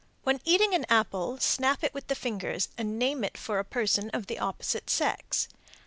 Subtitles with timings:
[0.23, 4.09] When eating an apple, snap it with the fingers and name it for a person
[4.15, 5.47] of the opposite sex.